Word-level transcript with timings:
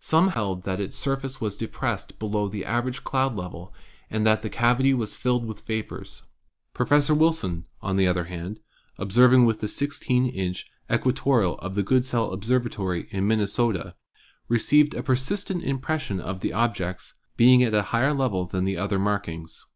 Some 0.00 0.28
held 0.36 0.64
that 0.64 0.78
its 0.78 0.94
surface 0.94 1.40
was 1.40 1.56
depressed 1.56 2.18
below 2.18 2.48
the 2.48 2.66
average 2.66 3.02
cloud 3.02 3.34
level 3.34 3.72
and 4.10 4.26
that 4.26 4.42
the 4.42 4.50
cavity 4.50 4.92
was 4.92 5.16
filled 5.16 5.46
with 5.46 5.62
vapors. 5.64 6.22
Professor 6.74 7.14
Wilson, 7.14 7.64
on 7.80 7.96
the 7.96 8.06
other 8.06 8.24
hand, 8.24 8.60
observing 8.98 9.46
with 9.46 9.60
the 9.60 9.66
1 9.66 9.68
6 9.70 10.00
inch 10.10 10.66
equatorial 10.92 11.56
of 11.60 11.76
the 11.76 11.82
Goodsell 11.82 12.30
Observatory 12.34 13.06
in 13.10 13.26
Minnesota, 13.26 13.94
received 14.48 14.92
a 14.92 15.02
persistent 15.02 15.64
impression 15.64 16.20
of 16.20 16.40
the 16.40 16.52
object's 16.52 17.14
'being 17.38 17.62
at 17.62 17.72
a 17.72 17.84
higher 17.84 18.12
level 18.12 18.44
than 18.44 18.66
the 18.66 18.76
other 18.76 18.98
markings.' 18.98 19.66